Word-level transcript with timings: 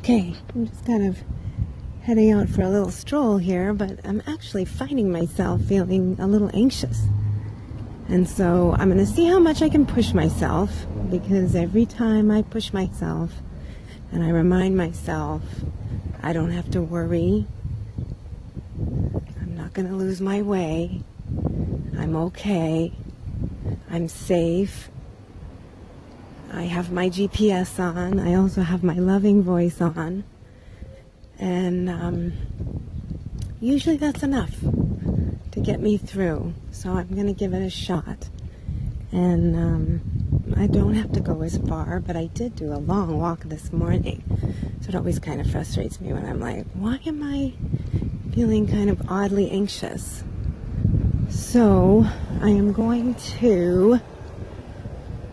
Okay, 0.00 0.34
I'm 0.54 0.66
just 0.66 0.86
kind 0.86 1.06
of 1.06 1.18
heading 2.04 2.30
out 2.30 2.48
for 2.48 2.62
a 2.62 2.70
little 2.70 2.90
stroll 2.90 3.36
here, 3.36 3.74
but 3.74 4.00
I'm 4.06 4.22
actually 4.26 4.64
finding 4.64 5.12
myself 5.12 5.60
feeling 5.60 6.16
a 6.18 6.26
little 6.26 6.50
anxious. 6.54 7.02
And 8.08 8.26
so 8.26 8.74
I'm 8.78 8.88
going 8.90 9.04
to 9.04 9.12
see 9.12 9.26
how 9.26 9.38
much 9.38 9.60
I 9.60 9.68
can 9.68 9.84
push 9.84 10.14
myself 10.14 10.86
because 11.10 11.54
every 11.54 11.84
time 11.84 12.30
I 12.30 12.40
push 12.40 12.72
myself 12.72 13.30
and 14.10 14.24
I 14.24 14.30
remind 14.30 14.74
myself 14.74 15.42
I 16.22 16.32
don't 16.32 16.50
have 16.50 16.70
to 16.70 16.80
worry, 16.80 17.46
I'm 18.78 19.54
not 19.54 19.74
going 19.74 19.86
to 19.86 19.94
lose 19.94 20.22
my 20.22 20.40
way, 20.40 21.02
I'm 21.98 22.16
okay, 22.16 22.94
I'm 23.90 24.08
safe, 24.08 24.88
I 26.52 26.62
have 26.62 26.90
my 26.90 27.08
GPS 27.08 27.78
on. 27.78 28.18
I 28.18 28.34
also 28.34 28.62
have 28.62 28.82
my 28.82 28.94
loving 28.94 29.42
voice 29.42 29.80
on. 29.80 30.24
And 31.38 31.88
um, 31.88 32.32
usually 33.60 33.96
that's 33.96 34.22
enough 34.22 34.54
to 35.52 35.60
get 35.60 35.80
me 35.80 35.96
through. 35.96 36.52
So 36.72 36.90
I'm 36.90 37.08
going 37.08 37.28
to 37.28 37.32
give 37.32 37.54
it 37.54 37.64
a 37.64 37.70
shot. 37.70 38.28
And 39.12 39.56
um, 39.56 40.54
I 40.56 40.66
don't 40.66 40.94
have 40.94 41.12
to 41.12 41.20
go 41.20 41.42
as 41.42 41.56
far, 41.56 42.00
but 42.00 42.16
I 42.16 42.26
did 42.26 42.56
do 42.56 42.72
a 42.72 42.78
long 42.78 43.18
walk 43.18 43.44
this 43.44 43.72
morning. 43.72 44.22
So 44.80 44.88
it 44.88 44.94
always 44.96 45.18
kind 45.18 45.40
of 45.40 45.50
frustrates 45.50 46.00
me 46.00 46.12
when 46.12 46.26
I'm 46.26 46.40
like, 46.40 46.66
why 46.74 47.00
am 47.06 47.22
I 47.22 47.52
feeling 48.34 48.66
kind 48.66 48.90
of 48.90 49.08
oddly 49.08 49.50
anxious? 49.50 50.24
So 51.28 52.06
I 52.40 52.50
am 52.50 52.72
going 52.72 53.14
to 53.14 54.00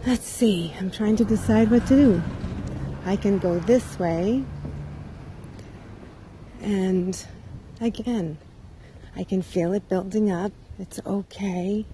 Let's 0.07 0.25
see, 0.25 0.73
I'm 0.79 0.89
trying 0.89 1.17
to 1.17 1.25
decide 1.25 1.69
what 1.69 1.85
to 1.87 1.95
do. 1.97 2.23
I 3.03 3.17
can 3.17 3.39
go 3.39 3.59
this 3.59 3.99
way, 3.99 4.45
and 6.61 7.25
again, 7.81 8.37
I 9.17 9.25
can 9.25 9.41
feel 9.41 9.73
it 9.73 9.89
building 9.89 10.31
up. 10.31 10.53
It's 10.79 11.01
okay. 11.05 11.85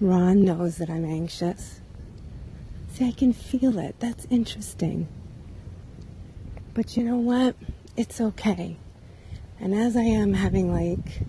Ron 0.00 0.44
knows 0.44 0.78
that 0.78 0.90
I'm 0.90 1.04
anxious. 1.04 1.80
See, 2.94 3.06
I 3.06 3.12
can 3.12 3.32
feel 3.32 3.78
it. 3.78 3.94
That's 4.00 4.26
interesting. 4.28 5.06
But 6.74 6.96
you 6.96 7.04
know 7.04 7.18
what? 7.18 7.54
It's 7.96 8.20
okay. 8.20 8.76
And 9.60 9.72
as 9.72 9.96
I 9.96 10.02
am 10.02 10.34
having 10.34 10.74
like 10.74 11.22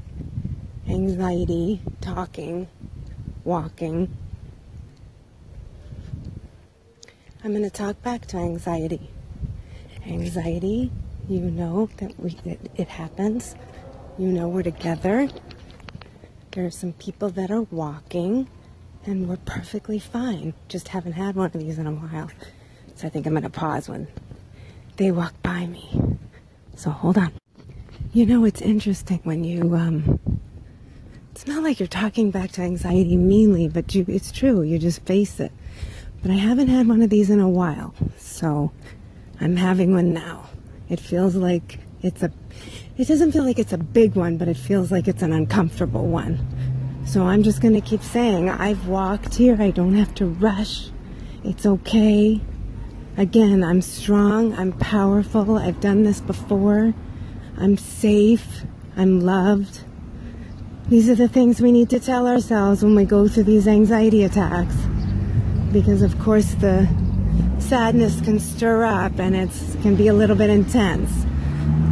anxiety, 0.90 1.84
talking, 2.02 2.68
walking, 3.44 4.18
I'm 7.48 7.54
going 7.54 7.64
to 7.64 7.70
talk 7.70 8.02
back 8.02 8.26
to 8.26 8.38
anxiety. 8.38 9.10
Anxiety, 10.06 10.92
you 11.30 11.40
know 11.40 11.90
that, 11.96 12.20
we, 12.20 12.32
that 12.44 12.60
it 12.76 12.90
happens. 12.90 13.56
You 14.18 14.28
know 14.28 14.50
we're 14.50 14.64
together. 14.64 15.30
There 16.52 16.66
are 16.66 16.70
some 16.70 16.92
people 16.92 17.30
that 17.30 17.50
are 17.50 17.62
walking, 17.62 18.50
and 19.06 19.30
we're 19.30 19.38
perfectly 19.38 19.98
fine. 19.98 20.56
Just 20.68 20.90
haven't 20.90 21.14
had 21.14 21.38
one 21.38 21.46
of 21.46 21.54
these 21.54 21.78
in 21.78 21.88
a 21.88 21.94
while. 21.94 22.30
So 22.96 23.08
I 23.08 23.10
think 23.10 23.26
I'm 23.26 23.32
going 23.32 23.44
to 23.44 23.50
pause 23.50 23.88
when 23.88 24.10
they 24.98 25.12
walk 25.12 25.42
by 25.42 25.68
me. 25.68 25.90
So 26.76 26.90
hold 26.90 27.18
on. 27.18 27.32
You 28.12 28.26
know, 28.26 28.44
it's 28.44 28.62
interesting 28.62 29.22
when 29.24 29.46
you, 29.46 29.74
um, 29.74 30.20
it's 31.32 31.48
not 31.48 31.64
like 31.64 31.80
you're 31.80 31.88
talking 31.88 32.30
back 32.30 32.52
to 32.52 32.62
anxiety 32.62 33.16
meanly, 33.16 33.70
but 33.70 33.96
you, 33.96 34.04
it's 34.10 34.34
true. 34.34 34.64
You 34.64 34.78
just 34.78 35.02
face 35.04 35.40
it. 35.40 35.54
But 36.22 36.32
I 36.32 36.36
haven't 36.36 36.68
had 36.68 36.88
one 36.88 37.02
of 37.02 37.10
these 37.10 37.30
in 37.30 37.40
a 37.40 37.50
while, 37.50 37.94
so 38.18 38.72
I'm 39.40 39.56
having 39.56 39.94
one 39.94 40.14
now. 40.14 40.50
It 40.90 41.00
feels 41.00 41.36
like 41.36 41.80
it's 42.02 42.24
a, 42.24 42.32
it 42.98 43.08
doesn't 43.08 43.32
feel 43.32 43.44
like 43.44 43.60
it's 43.60 43.74
a 43.74 43.78
big 43.78 44.16
one, 44.16 44.38
but 44.38 44.48
it 44.48 44.58
feels 44.58 44.92
like 44.92 45.08
it's 45.08 45.22
an 45.22 45.32
uncomfortable 45.32 46.08
one. 46.08 46.40
So 47.06 47.26
I'm 47.26 47.44
just 47.44 47.62
going 47.62 47.74
to 47.74 47.82
keep 47.82 48.02
saying, 48.02 48.50
I've 48.50 48.88
walked 48.88 49.36
here. 49.36 49.62
I 49.62 49.72
don't 49.72 49.96
have 49.96 50.14
to 50.16 50.26
rush. 50.26 50.90
It's 51.44 51.66
okay. 51.66 52.42
Again, 53.16 53.64
I'm 53.64 53.82
strong. 53.82 54.54
I'm 54.56 54.74
powerful. 54.74 55.58
I've 55.58 55.80
done 55.80 56.04
this 56.04 56.20
before. 56.20 56.94
I'm 57.58 57.78
safe. 57.78 58.64
I'm 58.96 59.22
loved. 59.22 59.82
These 60.90 61.10
are 61.10 61.16
the 61.16 61.28
things 61.28 61.62
we 61.62 61.72
need 61.72 61.90
to 61.92 62.00
tell 62.00 62.28
ourselves 62.28 62.84
when 62.84 62.96
we 62.96 63.06
go 63.06 63.28
through 63.28 63.44
these 63.44 63.68
anxiety 63.68 64.24
attacks 64.24 64.76
because 65.72 66.02
of 66.02 66.18
course 66.20 66.54
the 66.56 66.88
sadness 67.60 68.22
can 68.22 68.40
stir 68.40 68.86
up 68.86 69.20
and 69.20 69.36
it 69.36 69.50
can 69.82 69.96
be 69.96 70.08
a 70.08 70.14
little 70.14 70.36
bit 70.36 70.50
intense. 70.50 71.12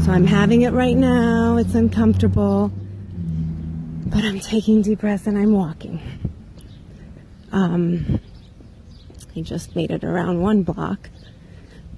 So 0.05 0.11
I'm 0.11 0.27
having 0.27 0.61
it 0.61 0.71
right 0.71 0.95
now. 0.95 1.57
It's 1.57 1.75
uncomfortable, 1.75 2.71
but 4.05 4.23
I'm 4.23 4.39
taking 4.39 4.81
deep 4.81 4.99
breaths 4.99 5.27
and 5.27 5.37
I'm 5.37 5.51
walking. 5.51 5.99
Um, 7.51 8.19
I 9.35 9.41
just 9.41 9.75
made 9.75 9.91
it 9.91 10.03
around 10.03 10.41
one 10.41 10.63
block, 10.63 11.09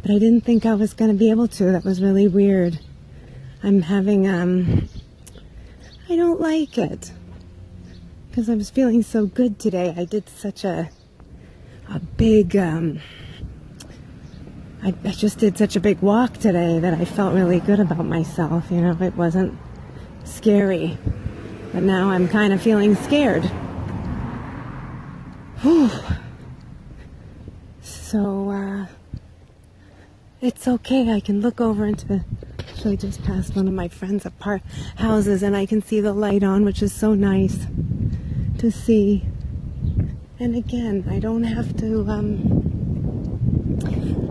but 0.02 0.12
I 0.12 0.20
didn't 0.20 0.42
think 0.42 0.66
I 0.66 0.74
was 0.74 0.94
going 0.94 1.12
to 1.12 1.18
be 1.18 1.30
able 1.30 1.48
to. 1.50 1.72
That 1.72 1.84
was 1.84 2.02
really 2.02 2.28
weird. 2.28 2.80
I'm 3.64 3.82
having, 3.82 4.28
um, 4.28 4.88
I 6.10 6.16
don't 6.16 6.40
like 6.40 6.78
it 6.78 7.12
because 8.30 8.50
I 8.50 8.56
was 8.56 8.70
feeling 8.70 9.04
so 9.04 9.26
good 9.26 9.60
today. 9.60 9.94
I 9.98 10.06
did 10.06 10.30
such 10.30 10.64
a 10.64 10.90
a 11.90 12.00
big, 12.00 12.56
um, 12.56 13.00
I, 14.84 14.94
I 15.04 15.12
just 15.12 15.40
did 15.40 15.58
such 15.58 15.76
a 15.76 15.80
big 15.80 16.00
walk 16.00 16.34
today 16.38 16.80
that 16.80 16.94
I 16.94 17.06
felt 17.06 17.34
really 17.34 17.60
good 17.60 17.80
about 17.80 18.06
myself. 18.06 18.70
You 18.72 18.82
know, 18.82 18.98
it 19.02 19.16
wasn't 19.16 19.58
scary. 20.24 20.98
But 21.74 21.84
now 21.84 22.10
I'm 22.10 22.28
kind 22.28 22.54
of 22.54 22.62
feeling 22.62 22.96
scared. 22.96 23.44
Whew. 25.62 25.90
So, 27.82 28.50
uh, 28.50 28.86
it's 30.40 30.68
okay. 30.68 31.12
I 31.12 31.20
can 31.20 31.42
look 31.42 31.60
over 31.60 31.86
into, 31.86 32.08
the 32.08 32.26
actually 32.78 32.96
just 32.96 33.24
past 33.24 33.56
one 33.56 33.68
of 33.68 33.74
my 33.74 33.88
friends' 33.88 34.24
apart 34.24 34.62
houses 34.98 35.42
and 35.42 35.58
I 35.58 35.66
can 35.66 35.82
see 35.82 36.00
the 36.00 36.14
light 36.14 36.44
on, 36.44 36.64
which 36.64 36.84
is 36.84 36.94
so 36.94 37.16
nice 37.16 37.66
to 38.60 38.72
see. 38.72 39.26
And 40.40 40.56
again, 40.56 41.04
I 41.10 41.18
don't 41.18 41.44
have 41.44 41.76
to, 41.78 42.06
um, 42.08 43.84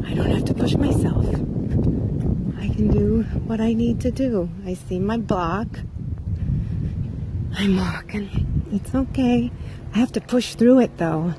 I 0.06 0.14
don't 0.14 0.30
have 0.30 0.44
to 0.44 0.54
push 0.54 0.76
myself. 0.76 1.26
I 1.26 2.68
can 2.68 2.92
do 2.92 3.22
what 3.46 3.60
I 3.60 3.72
need 3.72 4.00
to 4.02 4.12
do. 4.12 4.48
I 4.64 4.74
see 4.74 5.00
my 5.00 5.16
block. 5.16 5.66
I'm 7.58 7.76
walking. 7.76 8.30
It's 8.70 8.94
okay. 8.94 9.50
I 9.94 9.98
have 9.98 10.12
to 10.12 10.20
push 10.20 10.54
through 10.54 10.78
it 10.78 10.96
though. 10.96 11.34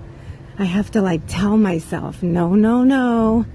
I 0.59 0.66
have 0.66 0.91
to 0.91 1.01
like 1.01 1.22
tell 1.28 1.55
myself, 1.55 2.22
no, 2.22 2.53
no, 2.53 2.84
no. 2.84 3.45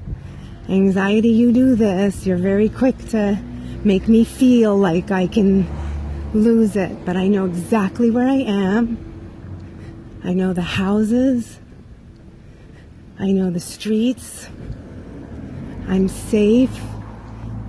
Anxiety, 0.70 1.28
you 1.28 1.52
do 1.52 1.74
this. 1.74 2.26
You're 2.26 2.38
very 2.38 2.70
quick 2.70 2.96
to 3.10 3.38
make 3.84 4.08
me 4.08 4.24
feel 4.24 4.78
like 4.78 5.10
I 5.10 5.26
can 5.26 5.68
lose 6.32 6.74
it, 6.74 7.04
but 7.04 7.18
I 7.18 7.28
know 7.28 7.44
exactly 7.44 8.08
where 8.08 8.26
I 8.26 8.36
am. 8.36 9.11
I 10.24 10.32
know 10.32 10.52
the 10.52 10.62
houses. 10.62 11.58
I 13.18 13.32
know 13.32 13.50
the 13.50 13.60
streets. 13.60 14.48
I'm 15.88 16.08
safe. 16.08 16.80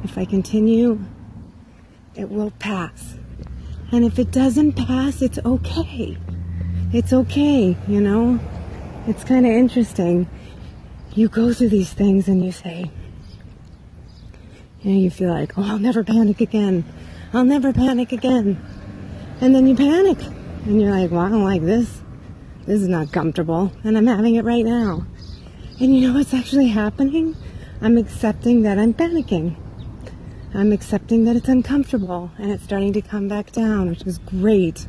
If 0.03 0.17
I 0.17 0.25
continue, 0.25 0.99
it 2.15 2.29
will 2.29 2.51
pass. 2.59 3.15
And 3.91 4.05
if 4.05 4.19
it 4.19 4.31
doesn't 4.31 4.73
pass, 4.73 5.21
it's 5.21 5.39
okay. 5.45 6.17
It's 6.91 7.11
okay, 7.11 7.75
you 7.87 8.01
know? 8.01 8.39
It's 9.07 9.23
kind 9.23 9.45
of 9.45 9.51
interesting. 9.51 10.29
You 11.15 11.29
go 11.29 11.53
through 11.53 11.69
these 11.69 11.93
things 11.93 12.27
and 12.27 12.45
you 12.45 12.51
say, 12.51 12.91
you 14.81 14.91
know, 14.91 14.99
you 14.99 15.09
feel 15.09 15.29
like, 15.29 15.57
oh, 15.57 15.63
I'll 15.63 15.79
never 15.79 16.03
panic 16.03 16.41
again. 16.41 16.85
I'll 17.33 17.45
never 17.45 17.73
panic 17.73 18.11
again. 18.11 18.63
And 19.41 19.55
then 19.55 19.65
you 19.65 19.75
panic. 19.75 20.19
And 20.65 20.81
you're 20.81 20.91
like, 20.91 21.09
well, 21.09 21.21
I 21.21 21.29
don't 21.29 21.43
like 21.43 21.63
this. 21.63 22.02
This 22.65 22.81
is 22.81 22.87
not 22.87 23.11
comfortable, 23.11 23.73
and 23.83 23.97
I'm 23.97 24.07
having 24.07 24.35
it 24.35 24.45
right 24.45 24.63
now. 24.63 25.05
And 25.81 25.93
you 25.93 26.07
know 26.07 26.17
what's 26.17 26.33
actually 26.33 26.67
happening? 26.67 27.35
I'm 27.81 27.97
accepting 27.97 28.61
that 28.61 28.79
I'm 28.79 28.93
panicking. 28.93 29.55
I'm 30.53 30.71
accepting 30.71 31.25
that 31.25 31.35
it's 31.35 31.49
uncomfortable 31.49 32.31
and 32.37 32.51
it's 32.51 32.63
starting 32.63 32.93
to 32.93 33.01
come 33.01 33.27
back 33.27 33.51
down, 33.51 33.89
which 33.89 34.03
is 34.03 34.19
great. 34.19 34.87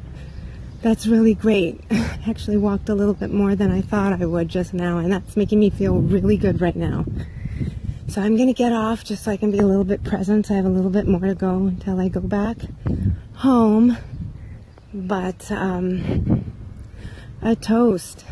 That's 0.83 1.07
really 1.07 1.35
great. 1.35 1.81
I 1.91 2.21
actually 2.29 2.59
walked 2.59 2.91
a 2.91 2.95
little 2.95 3.15
bit 3.15 3.33
more 3.33 3.57
than 3.57 3.73
I 3.73 3.81
thought 3.81 4.13
I 4.13 4.27
would 4.27 4.49
just 4.49 4.73
now, 4.73 4.99
and 4.99 5.13
that's 5.13 5.37
making 5.37 5.59
me 5.59 5.71
feel 5.71 5.99
really 5.99 6.37
good 6.37 6.61
right 6.61 6.77
now. 6.77 7.07
So 8.07 8.23
I'm 8.23 8.37
going 8.37 8.49
to 8.49 8.55
get 8.55 8.71
off 8.71 9.03
just 9.03 9.25
so 9.25 9.33
I 9.33 9.37
can 9.37 9.51
be 9.51 9.59
a 9.59 9.67
little 9.67 9.83
bit 9.83 10.05
present. 10.05 10.51
I 10.51 10.55
have 10.55 10.67
a 10.67 10.69
little 10.69 10.91
bit 10.91 11.09
more 11.09 11.21
to 11.21 11.35
go 11.35 11.67
until 11.67 11.99
I 11.99 12.09
go 12.09 12.21
back 12.21 12.59
home. 13.37 13.97
But 14.93 15.51
um, 15.51 16.44
a 17.45 17.55
toast. 17.55 18.25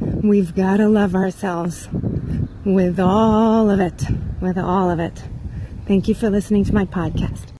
We've 0.00 0.54
got 0.54 0.78
to 0.78 0.88
love 0.88 1.14
ourselves. 1.14 1.88
with 2.64 3.00
all 3.00 3.70
of 3.70 3.80
it, 3.80 4.04
with 4.42 4.58
all 4.58 4.90
of 4.90 4.98
it. 5.00 5.22
Thank 5.86 6.06
you 6.06 6.14
for 6.14 6.28
listening 6.28 6.64
to 6.64 6.74
my 6.74 6.84
podcast. 6.84 7.52